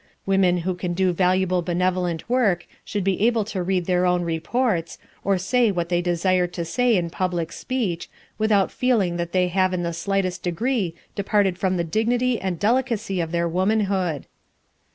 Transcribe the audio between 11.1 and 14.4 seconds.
departed from the dignity and delicacy of their womanhood.